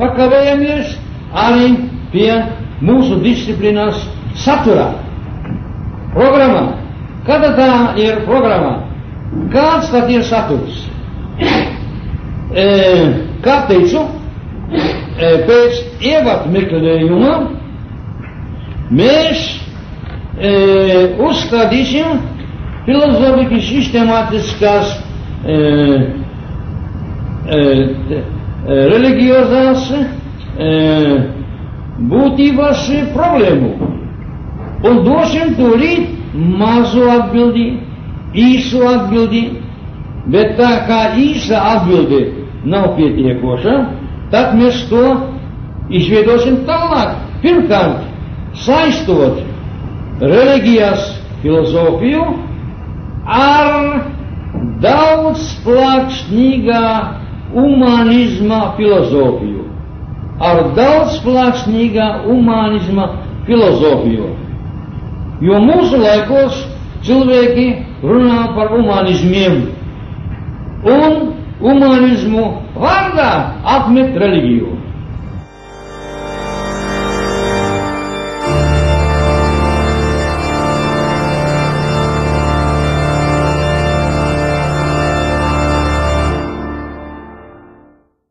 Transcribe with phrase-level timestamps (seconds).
[0.00, 0.92] pakavējamies
[1.44, 1.70] arī
[2.12, 2.30] pie
[2.84, 3.98] mūsu disciplīnas
[4.44, 4.90] saturā.
[6.14, 6.62] Programmā.
[7.26, 7.68] Kāda tā
[8.00, 8.76] ir programma?
[9.52, 10.80] Kāds tad ir saturs?
[12.50, 12.64] E,
[13.44, 14.00] kā teicu,
[14.74, 17.34] e, pēc ievadu meklējuma
[18.90, 19.44] mēs
[20.40, 20.50] e,
[21.28, 22.18] uzstādīsim
[22.88, 24.96] filozofiski sistemātiskas
[25.46, 25.60] e,
[27.46, 28.24] e,
[28.66, 30.70] religiozās e,
[32.10, 32.84] būtības
[33.14, 33.70] problēmu.
[34.88, 37.66] Un dosim tūlīt mazu atbildi,
[38.34, 39.42] īsu atbildi,
[40.32, 42.20] bet tā kā īsa atbildi
[42.64, 43.74] nav pietiekoša,
[44.32, 45.02] tad mēs to
[45.90, 47.16] izveidosim tālāk.
[47.42, 48.04] Pirmkārt,
[48.64, 49.40] saistot
[50.20, 51.06] reliģijas
[51.42, 52.24] filozofiju
[53.24, 54.02] ar
[54.82, 56.84] daudz plakšnīgā
[57.54, 59.64] humanizma filozofiju.
[60.40, 63.08] Ar daudz plakšnīgā humanizma
[63.46, 64.30] filozofiju.
[65.44, 66.62] Jo mūsu laikos
[67.04, 67.66] cilvēki
[68.04, 69.62] runā par humanismiem
[70.84, 71.16] un
[71.60, 72.44] humanismu
[72.80, 73.30] vārdā
[73.76, 74.79] atmet reliģiju.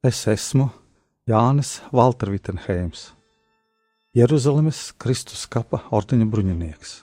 [0.00, 0.70] Es esmu
[1.28, 3.10] Jānis Valtervitenheims,
[4.16, 6.94] Jeruzalemes Kristus kapa ordeņa bruņinieks.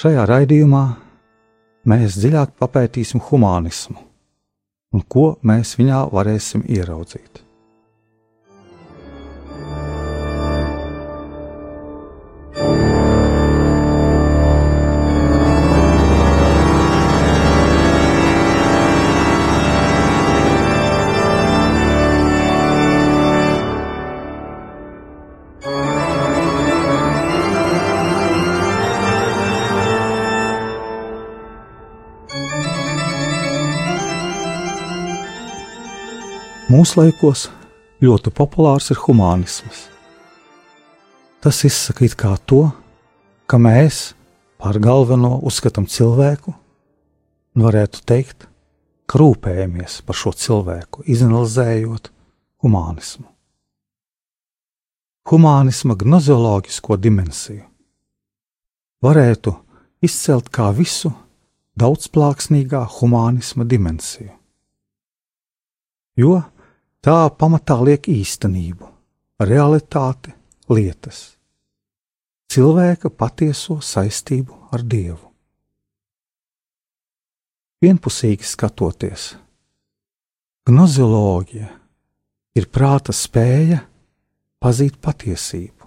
[0.00, 0.82] Šajā raidījumā
[1.92, 4.00] mēs dziļāk papētīsim humanismu
[4.96, 7.42] un ko mēs viņā varēsim ieraudzīt.
[36.68, 37.46] Mūsdienās
[38.04, 39.86] ļoti populārs ir humanisms.
[41.40, 42.66] Tas izsaka kā to,
[43.48, 44.12] ka mēs
[44.60, 46.52] par galveno uzskatām cilvēku,
[47.56, 48.44] un varētu teikt,
[49.08, 52.10] ka rūpējamies par šo cilvēku, izanalizējot
[52.60, 53.24] humanismu.
[55.32, 57.64] Humanisma gnozioloģisko dimensiju
[59.00, 59.54] varētu
[60.04, 61.14] izcelt kā visu
[61.80, 64.34] daudzplāksnīgā humanisma dimensiju.
[66.18, 66.42] Jo
[67.04, 68.88] tā pamatā liek īstenību,
[69.44, 70.34] realitāti,
[70.72, 71.38] lietas,
[72.52, 75.24] cilvēka patieso saistību ar Dievu.
[77.78, 79.36] Vienpusīgi skatoties,
[80.66, 81.68] gnozioloģija
[82.58, 83.84] ir prāta spēja
[84.58, 85.86] pazīt patiesību.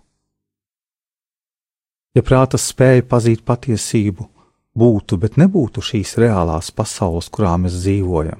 [2.15, 4.27] Ja prāta spēja pazīt patiesību
[4.75, 8.39] būtu, bet nebūtu šīs reālās pasaules, kurā mēs dzīvojam,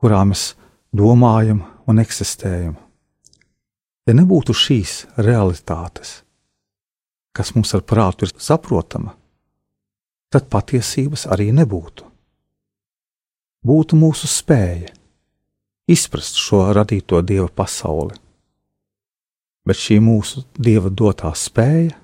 [0.00, 0.52] kurā mēs
[0.94, 2.76] domājam un eksistējam.
[4.04, 6.20] Ja nebūtu šīs realitātes,
[7.34, 9.14] kas mums ar prātu ir saprotama,
[10.30, 12.06] tad patiesības arī nebūtu.
[13.64, 14.92] Būtu mūsu spēja
[15.88, 18.16] izprast šo radīto dieva pasauli,
[19.64, 21.96] bet šī mūsu dieva dotā spēja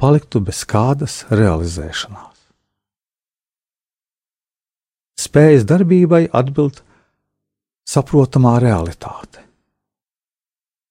[0.00, 2.36] paliktu bez kādas realizēšanās.
[5.20, 6.80] Spējas darbībai atbild
[7.88, 9.44] saprotamā realitāte.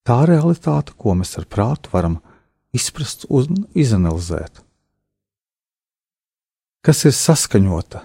[0.06, 2.18] Tā realitāte, ko mēs ar prātu varam
[2.74, 4.62] izprast un izanalizēt.
[6.80, 8.00] Kas ir saskaņota,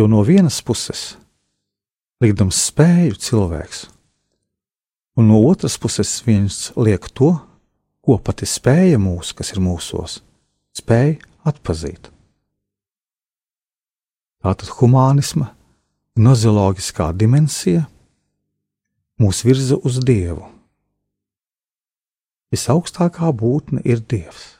[0.00, 1.14] jo no vienas puses
[2.20, 3.84] likdams spēju cilvēks,
[5.16, 7.36] un no otras puses viens liek to,
[8.00, 10.18] ko pati spēja mūsu, kas ir mūsos,
[10.76, 12.10] spēja atpazīt.
[14.40, 15.50] Tātad humanisma,
[16.16, 17.84] nozioloģiskā dimensija
[19.20, 20.46] mūs virza uz Dievu.
[22.50, 24.56] Visaugstākā būtne ir Dievs,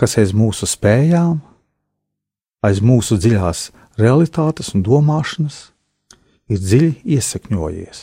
[0.00, 1.38] kas aiz mūsu spējām,
[2.66, 3.68] aiz mūsu dziļās
[4.00, 5.60] realitātes un domāšanas
[6.50, 8.00] ir dziļi iesakņojies,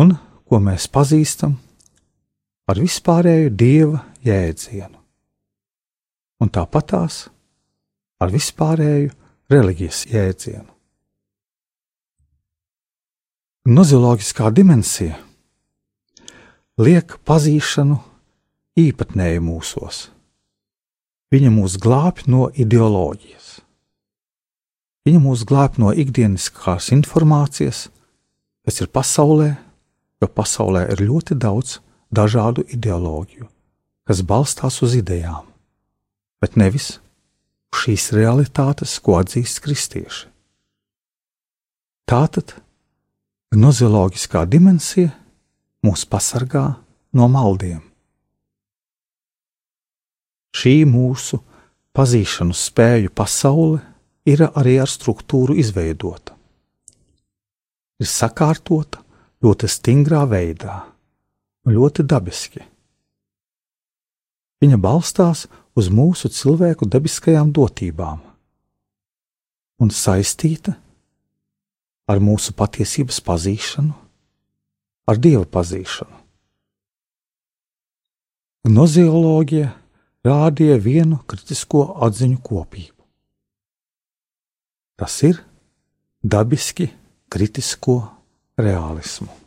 [0.00, 0.16] un
[0.48, 1.54] ko mēs pazīstam
[2.66, 4.98] ar vispārēju dieva jēdzienu,
[6.42, 7.26] un tāpatās
[8.22, 9.12] ar vispārēju
[9.52, 10.71] reliģijas jēdzienu.
[13.62, 15.20] Nozioloģiskā dimensija
[16.82, 17.94] liek pazīšanu
[18.82, 20.00] īpatnēju mūsos.
[21.30, 23.60] Viņa mūs glābj no ideoloģijas.
[25.06, 27.84] Viņa mūs glābj no ikdieniskās informācijas,
[28.66, 29.52] kas ir pasaulē,
[30.18, 31.76] jo pasaulē ir ļoti daudz
[32.10, 33.46] dažādu ideoloģiju,
[34.10, 35.46] kas balstās uz idejām,
[36.42, 36.96] bet nevis
[37.70, 40.26] uz šīs realitātes, ko atzīst kristieši.
[42.10, 42.58] Tātad
[43.52, 45.10] gnozioloģiskā dimensija
[45.84, 46.64] mūs pasargā
[47.12, 47.82] no maldiem.
[50.56, 51.40] Šī mūsu
[51.96, 53.82] pazīšanu spēju pasaule
[54.28, 56.36] ir arī ar struktūru izveidota.
[58.00, 59.02] Ir sakārtota
[59.44, 60.78] ļoti stingrā veidā,
[61.68, 62.62] ļoti dabiski.
[64.62, 65.44] Viņa balstās
[65.76, 68.22] uz mūsu cilvēku dabiskajām dotībām
[69.82, 70.76] un saistīta
[72.10, 73.92] ar mūsu patiesības pazīšanu,
[75.08, 76.18] ar dieva pazīšanu.
[78.68, 79.70] Gnozioloģija
[80.26, 82.98] rādīja vienu kritisko atziņu kopību.
[84.98, 85.40] Tas ir
[86.22, 86.86] dabiski
[87.32, 87.96] kritisko
[88.60, 89.41] realismu.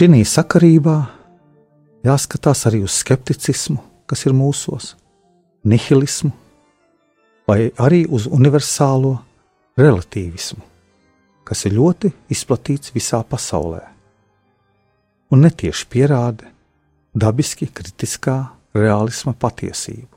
[0.00, 0.94] Šī sakarībā
[2.08, 4.94] jāskatās arī uz skepticismu, kas ir mūsos,
[5.68, 6.30] nihilismu,
[7.44, 9.10] vai arī uz universālo
[9.76, 10.62] relativismu,
[11.44, 13.82] kas ir ļoti izplatīts visā pasaulē
[15.36, 16.48] un netieši pierāda
[17.12, 18.38] dabiski kritiskā
[18.72, 20.16] realisma patiesību.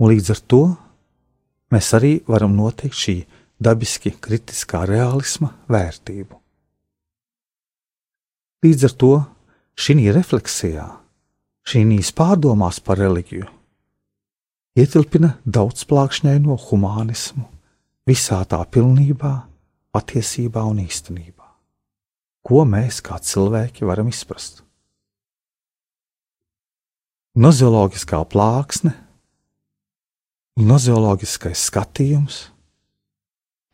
[0.00, 0.62] Un līdz ar to
[1.68, 3.18] mēs arī varam noteikt šī
[3.60, 6.45] dabiski kritiskā realisma vērtību.
[8.64, 9.12] Līdz ar to
[9.76, 10.86] šī refleksijā,
[11.66, 13.48] šīs pārdomās par reliģiju,
[14.80, 17.44] ietilpina daudzplākšņaino humānismu
[18.08, 19.34] visā tā pilnībā,
[19.92, 21.44] patiesībā un īstenībā.
[22.46, 24.62] Ko mēs kā cilvēki varam izprast?
[27.36, 28.94] Nozioloģiskā plāksne,
[30.56, 32.38] nozioloģiskais skatījums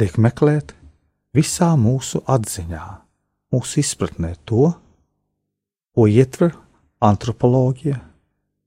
[0.02, 0.72] tiek meklēt
[1.36, 2.86] visā mūsu atziņā,
[3.52, 4.72] mūsu izpratnē to,
[5.92, 6.54] ko ietver
[7.04, 7.98] antropoloģija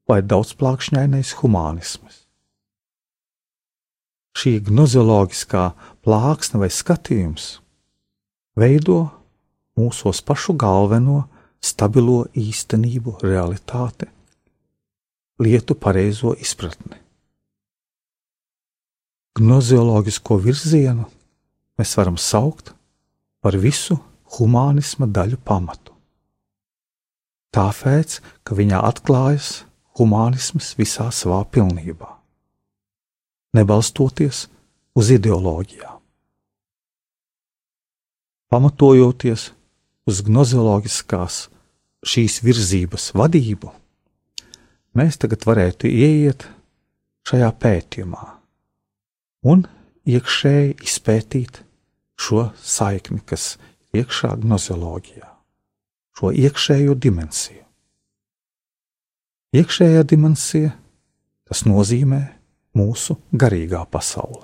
[0.10, 2.22] vai daudzplākšņainais humānisms.
[4.36, 5.64] Šī gnozioloģiskā
[6.06, 7.56] plāksne vai skatījums
[8.60, 9.00] veido
[9.80, 11.24] mūsos pašu galveno
[11.64, 14.10] stabilo īstenību, realitāti,
[15.42, 17.00] lietu pareizo izpratni.
[19.36, 21.08] Gnozioloģisko virzienu
[21.80, 22.72] mēs varam saukt
[23.44, 23.98] par visu
[24.36, 25.96] humānisma daļu pamatu
[27.56, 29.64] tāpēc, ka viņā atklājas
[29.96, 32.10] humānisms visā savā pilnībā,
[33.56, 34.46] nebalstoties
[34.96, 36.02] uz ideoloģijām.
[38.52, 39.50] Pamatojoties
[40.06, 41.40] uz gnozioloģiskās
[42.06, 43.72] šīs virzības vadību,
[44.96, 46.46] mēs tagad varētu ieiet
[47.26, 48.26] šajā pētījumā
[49.50, 49.66] un
[50.06, 51.64] iekšēji izpētīt
[52.22, 53.56] šo saikni, kas
[54.00, 55.32] iekšā gnozioloģijā
[56.16, 57.64] šo iekšējo dimensiju.
[59.56, 60.72] Iekšējā dimensija
[61.48, 62.22] tas nozīmē
[62.76, 64.44] mūsu garīgā pasaule.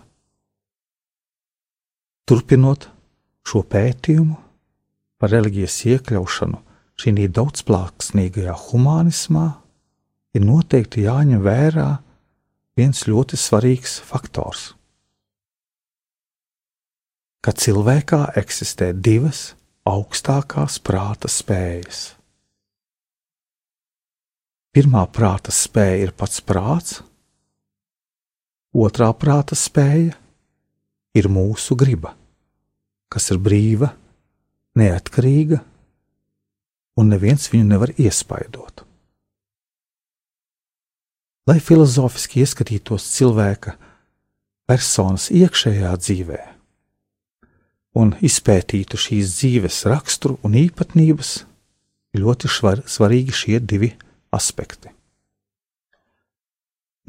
[2.27, 2.87] Turpinot
[3.47, 4.37] šo pētījumu
[5.19, 6.59] par reliģijas iekļaušanu
[7.01, 9.47] šī daudzplāksnīgajā humanismā,
[10.37, 11.87] ir noteikti jāņem vērā
[12.77, 14.71] viens ļoti svarīgs faktors.
[17.41, 19.55] Ka cilvēkā eksistē divas
[19.89, 22.11] augstākās prāta spējas.
[24.71, 26.99] Pirmā prāta spēja ir pats prāts,
[28.77, 30.13] otrā prāta spēja
[31.17, 32.13] ir mūsu griba,
[33.11, 33.89] kas ir brīva,
[34.77, 35.59] neatkarīga,
[37.01, 38.85] un neviens viņu nevar iespaidot.
[41.49, 43.73] Lai filozofiski ieskatītos cilvēka
[44.69, 46.41] personas iekšējā dzīvē,
[47.97, 51.33] un izpētītu šīs dzīves raksturu un īpatnības,
[52.17, 53.91] ļoti švar, svarīgi šie divi
[54.35, 54.91] aspekti.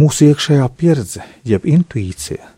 [0.00, 2.48] Mūsu iekšējā pieredze, jeb intuīcija,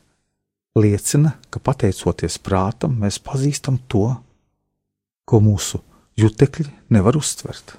[0.78, 4.07] liecina, ka pateicoties prātam, mēs pazīstam to,
[5.28, 5.81] ko mūsu
[6.21, 7.75] jutekļi nevar uztvert.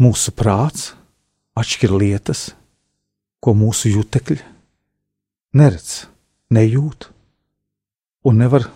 [0.00, 0.90] Mūsu prāts
[1.56, 2.50] atšķir lietas,
[3.40, 4.40] ko mūsu jutekļi
[5.56, 6.04] neredz,
[6.52, 7.08] nejūt
[8.26, 8.66] un nevar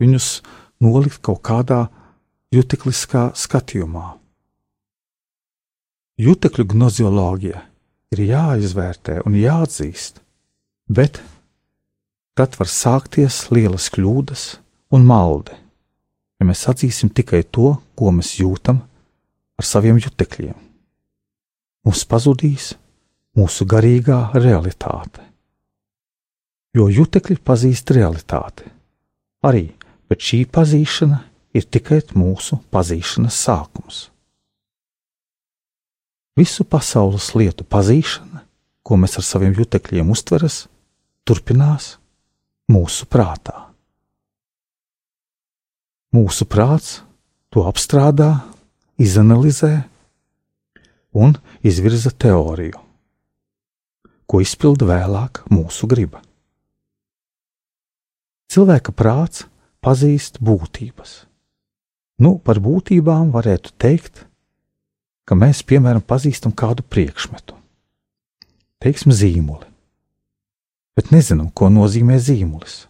[0.00, 0.28] viņus
[0.80, 1.84] nolikt kaut kādā
[2.54, 4.06] jutekliskā skatījumā.
[6.20, 7.60] Jutekļu gnozioloģija
[8.12, 10.20] ir jāizvērtē un jāatzīst,
[10.90, 11.20] bet
[12.36, 14.44] tad var sākties lielas kļūdas
[14.96, 15.54] un maldi,
[16.40, 18.82] ja mēs atzīsim tikai to, ko mēs jūtam
[19.60, 20.56] ar saviem jutekļiem.
[21.86, 22.72] Mums pazudīs
[23.38, 25.22] mūsu garīgā realitāte,
[26.76, 28.68] jo jutekļi pazīst realitāti.
[29.46, 29.70] Arī,
[30.10, 31.20] bet šī pazīšana
[31.56, 34.00] ir tikai mūsu pazīšanas sākums.
[36.38, 38.44] Visu pasaules lietu pazīšana,
[38.82, 40.52] ko mēs ar saviem jutekļiem uztveram,
[41.26, 41.96] turpinās
[42.70, 43.66] mūsu prātā.
[46.14, 47.00] Mūsu prāts
[47.54, 48.40] to apstrādā,
[48.98, 49.84] izanalizē
[51.14, 51.36] un
[51.66, 52.80] izvirza teoriju,
[54.26, 56.22] ko izpilda vēlāk mūsu griba.
[58.50, 59.44] Cilvēka prāts
[59.78, 61.10] pazīst būtības.
[62.18, 64.24] Nu, par būtībām varētu teikt,
[65.22, 67.54] ka mēs, piemēram, pazīstam kādu priekšmetu,
[68.82, 69.68] teiksim, zīmoli,
[70.98, 72.88] bet nezinām, ko nozīmē zīmolis.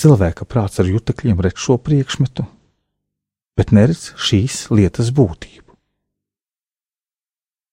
[0.00, 2.46] Cilvēka prāts ar jutekļiem redz šo priekšmetu,
[3.56, 5.76] bet neredz šīs lietas būtību.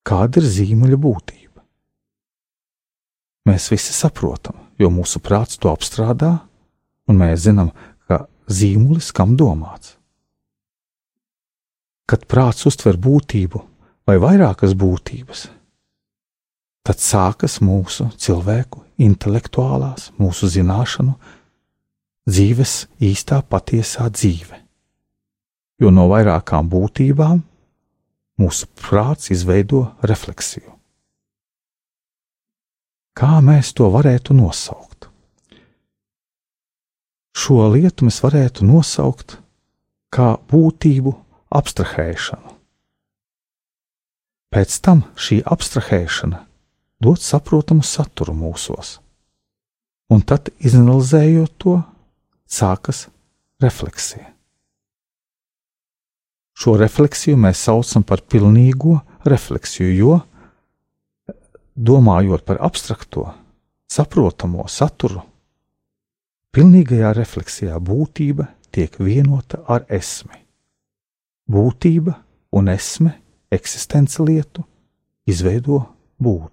[0.04, 1.64] Kāda ir zīmuļa būtība?
[3.48, 6.38] Mēs visi saprotam, jo mūsu prāts to apstrādā,
[7.10, 7.72] un mēs zinām,
[8.08, 9.98] ka zīmulis kam domāts.
[12.10, 13.62] Kad prāts uztver būtību
[14.08, 15.48] vai vairākas būtības,
[16.84, 21.16] tad sākas mūsu cilvēku intelektuālās, mūsu zināšanu,
[22.28, 24.60] dzīves īstā patiesā dzīve.
[25.82, 27.42] Jo no vairākām būtībām
[28.40, 30.73] mūsu prāts izveido refleksiju.
[33.14, 35.10] Kā mēs to varētu nosaukt?
[37.34, 39.38] Šo lietu mēs varētu nosaukt
[40.14, 41.14] kā būtību
[41.54, 42.54] abstrahēšanu.
[44.54, 46.44] Pēc tam šī abstrahēšana
[47.02, 49.00] dod saprotamu saturu mūsos,
[50.14, 51.80] un tad, izanalizējot to,
[52.46, 53.08] sākas
[53.62, 54.30] refleksija.
[56.54, 60.20] Šo refleksiju mēs saucam par pilnīgo refleksiju, jo,
[61.76, 63.28] domājot par abstrakto,
[63.90, 65.24] saprotamo saturu,
[66.54, 70.38] pilnīgajā refleksijā būtība tiek vienota ar esmi.
[71.50, 72.16] Būtība
[72.54, 73.18] un esme
[73.52, 74.64] eksistence lietu
[75.30, 75.84] izveido
[76.22, 76.53] būt.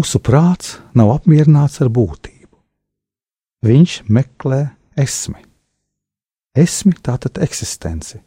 [0.00, 2.54] Mūsu prāts nav apmierināts ar būtību.
[3.68, 4.60] Viņš meklē
[4.96, 5.42] esmi.
[6.56, 8.22] Esmi tātad eksistenci.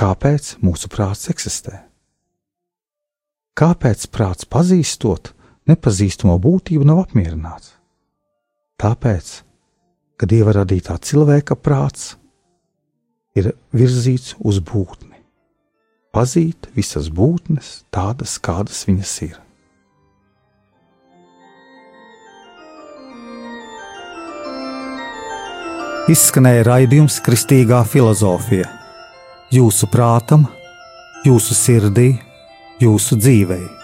[0.00, 1.82] Kāpēc mūsu prāts eksistē?
[3.60, 5.34] Kāpēc prāts pazīstot
[5.68, 7.74] nepazīstamo būtību nav apmierināts?
[8.80, 9.36] Tāpēc,
[10.16, 12.14] ka dieva radītā cilvēka prāts
[13.36, 15.20] ir virzīts uz būtni,
[16.16, 19.42] pazīt visas būtnes tādas, kādas viņas ir.
[26.12, 28.68] Izskanēja raidījums Kristīgā filozofija.
[29.50, 30.46] Jūsu prātam,
[31.26, 32.12] jūsu sirdī,
[32.82, 33.75] jūsu dzīvēm.